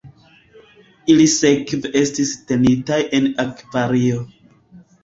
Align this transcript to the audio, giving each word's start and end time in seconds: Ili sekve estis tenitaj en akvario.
Ili 1.15 1.27
sekve 1.35 1.93
estis 2.01 2.33
tenitaj 2.49 3.01
en 3.21 3.31
akvario. 3.47 4.29